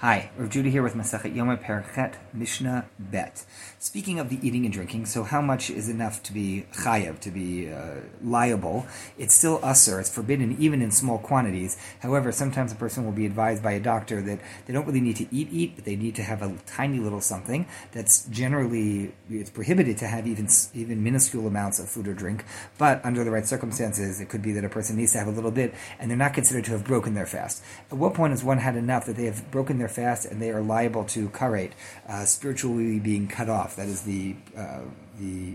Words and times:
Hi, 0.00 0.30
Rav 0.36 0.48
Judah 0.48 0.68
here 0.68 0.84
with 0.84 0.94
Masachet 0.94 1.34
Yoma 1.34 1.60
Perchet 1.60 2.18
Mishnah 2.32 2.86
Bet. 3.00 3.44
Speaking 3.80 4.20
of 4.20 4.28
the 4.28 4.38
eating 4.46 4.64
and 4.64 4.72
drinking, 4.72 5.06
so 5.06 5.24
how 5.24 5.40
much 5.40 5.70
is 5.70 5.88
enough 5.88 6.22
to 6.22 6.32
be 6.32 6.66
chayav, 6.72 7.18
to 7.18 7.32
be 7.32 7.68
uh, 7.68 7.96
liable? 8.22 8.86
It's 9.18 9.34
still 9.34 9.58
usser, 9.58 9.98
it's 9.98 10.08
forbidden 10.08 10.56
even 10.60 10.82
in 10.82 10.92
small 10.92 11.18
quantities. 11.18 11.76
However, 11.98 12.30
sometimes 12.30 12.70
a 12.70 12.76
person 12.76 13.04
will 13.04 13.12
be 13.12 13.26
advised 13.26 13.60
by 13.60 13.72
a 13.72 13.80
doctor 13.80 14.22
that 14.22 14.38
they 14.66 14.72
don't 14.72 14.86
really 14.86 15.00
need 15.00 15.16
to 15.16 15.26
eat, 15.34 15.48
eat, 15.50 15.74
but 15.74 15.84
they 15.84 15.96
need 15.96 16.14
to 16.14 16.22
have 16.22 16.42
a 16.42 16.56
tiny 16.64 17.00
little 17.00 17.20
something 17.20 17.66
that's 17.90 18.24
generally, 18.26 19.12
it's 19.28 19.50
prohibited 19.50 19.98
to 19.98 20.06
have 20.06 20.28
even, 20.28 20.48
even 20.74 21.02
minuscule 21.02 21.48
amounts 21.48 21.80
of 21.80 21.88
food 21.88 22.06
or 22.06 22.14
drink, 22.14 22.44
but 22.78 23.04
under 23.04 23.24
the 23.24 23.32
right 23.32 23.46
circumstances, 23.46 24.20
it 24.20 24.28
could 24.28 24.42
be 24.42 24.52
that 24.52 24.64
a 24.64 24.68
person 24.68 24.94
needs 24.94 25.10
to 25.10 25.18
have 25.18 25.26
a 25.26 25.32
little 25.32 25.50
bit 25.50 25.74
and 25.98 26.08
they're 26.08 26.16
not 26.16 26.34
considered 26.34 26.64
to 26.66 26.70
have 26.70 26.84
broken 26.84 27.14
their 27.14 27.26
fast. 27.26 27.64
At 27.90 27.98
what 27.98 28.14
point 28.14 28.30
has 28.30 28.44
one 28.44 28.58
had 28.58 28.76
enough 28.76 29.04
that 29.06 29.16
they 29.16 29.24
have 29.24 29.50
broken 29.50 29.78
their 29.78 29.87
fast 29.88 30.24
and 30.24 30.40
they 30.40 30.50
are 30.50 30.60
liable 30.60 31.04
to 31.04 31.28
karet, 31.30 31.72
uh, 32.08 32.24
spiritually 32.24 32.98
being 32.98 33.28
cut 33.28 33.48
off. 33.48 33.76
That 33.76 33.88
is 33.88 34.02
the 34.02 34.36
uh, 34.56 34.80
the 35.18 35.54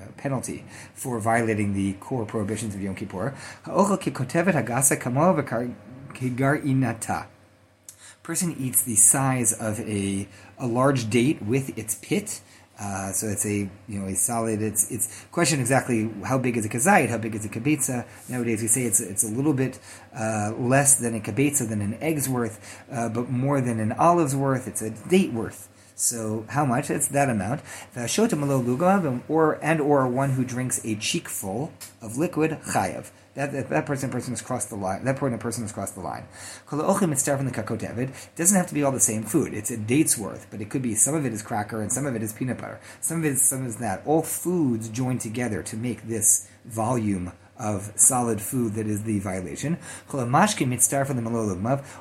uh, 0.00 0.06
penalty 0.16 0.64
for 0.94 1.18
violating 1.18 1.74
the 1.74 1.94
core 1.94 2.24
prohibitions 2.24 2.74
of 2.74 2.82
Yom 2.82 2.94
Kippur. 2.94 3.34
Person 8.22 8.54
eats 8.58 8.82
the 8.82 8.94
size 8.94 9.52
of 9.54 9.80
a, 9.80 10.28
a 10.58 10.66
large 10.66 11.08
date 11.08 11.40
with 11.42 11.76
its 11.78 11.94
pit. 11.94 12.42
Uh, 12.80 13.10
so 13.12 13.26
it's 13.26 13.44
a 13.44 13.68
you 13.88 14.00
know 14.00 14.06
a 14.06 14.14
solid. 14.14 14.62
It's 14.62 14.90
it's 14.90 15.24
question 15.32 15.58
exactly 15.58 16.10
how 16.24 16.38
big 16.38 16.56
is 16.56 16.64
a 16.64 16.68
kazayit, 16.68 17.08
how 17.08 17.18
big 17.18 17.34
is 17.34 17.44
a 17.44 17.48
kibitza. 17.48 18.06
Nowadays 18.28 18.62
we 18.62 18.68
say 18.68 18.84
it's 18.84 19.00
it's 19.00 19.24
a 19.24 19.28
little 19.28 19.52
bit 19.52 19.80
uh, 20.14 20.52
less 20.56 20.94
than 20.96 21.14
a 21.16 21.20
kibitza 21.20 21.68
than 21.68 21.80
an 21.80 21.94
egg's 22.00 22.28
worth, 22.28 22.84
uh, 22.90 23.08
but 23.08 23.30
more 23.30 23.60
than 23.60 23.80
an 23.80 23.92
olive's 23.92 24.36
worth. 24.36 24.68
It's 24.68 24.82
a 24.82 24.90
date 24.90 25.32
worth. 25.32 25.68
So 25.98 26.46
how 26.50 26.64
much? 26.64 26.90
It's 26.90 27.08
that 27.08 27.28
amount. 27.28 27.60
Or 29.28 29.58
and 29.60 29.80
or 29.80 30.06
one 30.06 30.30
who 30.30 30.44
drinks 30.44 30.80
a 30.84 30.94
cheekful 30.94 31.72
of 32.00 32.16
liquid 32.16 32.52
chayav. 32.72 33.10
That, 33.34 33.52
that, 33.52 33.68
that 33.70 33.84
person 33.86 34.08
person 34.08 34.32
has 34.32 34.40
crossed 34.40 34.68
the 34.68 34.76
line. 34.76 35.04
That 35.04 35.20
a 35.20 35.38
person 35.38 35.64
has 35.64 35.72
crossed 35.72 35.96
the 35.96 36.00
line. 36.00 36.28
Kakotevet 36.68 38.12
doesn't 38.36 38.56
have 38.56 38.68
to 38.68 38.74
be 38.74 38.84
all 38.84 38.92
the 38.92 39.00
same 39.00 39.24
food. 39.24 39.52
It's 39.52 39.72
a 39.72 39.76
date's 39.76 40.16
worth, 40.16 40.46
but 40.52 40.60
it 40.60 40.70
could 40.70 40.82
be 40.82 40.94
some 40.94 41.16
of 41.16 41.26
it 41.26 41.32
is 41.32 41.42
cracker 41.42 41.82
and 41.82 41.92
some 41.92 42.06
of 42.06 42.14
it 42.14 42.22
is 42.22 42.32
peanut 42.32 42.58
butter. 42.58 42.78
Some 43.00 43.18
of 43.18 43.24
it 43.24 43.32
is 43.32 43.42
some 43.42 43.66
is 43.66 43.78
that. 43.78 44.02
All 44.06 44.22
foods 44.22 44.88
join 44.88 45.18
together 45.18 45.64
to 45.64 45.76
make 45.76 46.02
this 46.06 46.48
volume 46.64 47.32
of 47.58 47.92
solid 47.96 48.40
food 48.40 48.74
that 48.74 48.86
is 48.86 49.02
the 49.02 49.18
violation. 49.18 49.78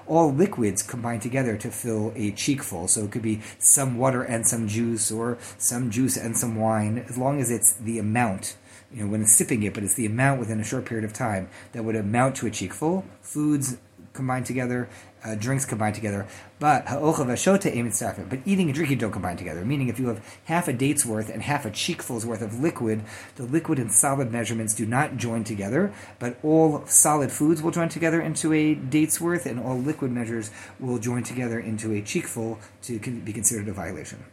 All 0.08 0.34
liquids 0.34 0.84
combine 0.84 1.20
together 1.20 1.58
to 1.58 1.72
fill 1.72 2.14
a 2.16 2.32
cheekful. 2.32 2.88
So 2.88 3.06
it 3.06 3.12
could 3.12 3.22
be 3.22 3.42
some 3.60 3.98
water 3.98 4.24
and 4.24 4.48
some 4.48 4.68
juice, 4.68 5.12
or 5.12 5.38
some 5.58 5.90
juice 5.90 6.18
and 6.18 6.38
some 6.38 6.56
wine, 6.56 7.06
as 7.10 7.18
long 7.18 7.40
as 7.42 7.50
it's 7.52 7.74
the 7.74 8.00
amount 8.00 8.56
you 8.94 9.04
know, 9.04 9.12
when 9.12 9.22
it's 9.22 9.34
sipping 9.34 9.64
it, 9.64 9.74
but 9.74 9.84
it's 9.84 9.96
the 9.96 10.06
amount 10.06 10.40
within 10.40 10.60
a 10.60 10.64
short 10.64 10.86
period 10.86 11.04
of 11.04 11.12
time 11.12 11.50
that 11.74 11.84
would 11.84 11.96
amount 11.96 12.36
to 12.38 12.48
a 12.48 12.52
cheekful. 12.52 13.04
Foods 13.22 13.78
combined 14.18 14.46
together, 14.46 14.90
uh, 15.24 15.36
drinks 15.36 15.64
combined 15.64 15.96
together. 15.96 16.28
But 16.60 16.86
but 16.86 18.40
eating 18.46 18.68
and 18.68 18.74
drinking 18.74 18.98
don't 18.98 19.12
combine 19.12 19.38
together. 19.38 19.64
Meaning, 19.64 19.88
if 19.88 19.98
you 20.00 20.08
have 20.08 20.40
half 20.46 20.68
a 20.68 20.74
date's 20.74 21.06
worth 21.06 21.30
and 21.30 21.42
half 21.42 21.66
a 21.66 21.72
cheekful's 21.72 22.26
worth 22.26 22.42
of 22.42 22.60
liquid, 22.60 23.04
the 23.38 23.44
liquid 23.44 23.80
and 23.80 23.90
solid 23.92 24.32
measurements 24.32 24.76
do 24.76 24.86
not 24.86 25.16
join 25.16 25.46
together. 25.46 25.94
But 26.20 26.38
all 26.44 26.86
solid 26.88 27.32
foods 27.32 27.62
will 27.62 27.72
join 27.72 27.88
together 27.88 28.20
into 28.20 28.52
a 28.52 28.76
date's 28.76 29.22
worth, 29.22 29.46
and 29.46 29.60
all 29.60 29.78
liquid 29.78 30.12
measures 30.12 30.52
will 30.80 30.98
join 30.98 31.24
together 31.24 31.60
into 31.60 31.94
a 31.94 32.02
cheekful 32.02 32.60
to 32.84 33.00
be 33.00 33.32
considered 33.32 33.70
a 33.70 33.74
violation. 33.74 34.26